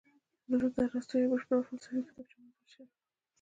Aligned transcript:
دلته 0.49 0.67
د 0.85 0.89
ارسطو 0.95 1.15
یوه 1.21 1.31
بشپړه 1.31 1.61
فلسفي 1.67 1.99
کتابچه 2.07 2.35
موندل 2.39 2.67
شوې 2.73 2.87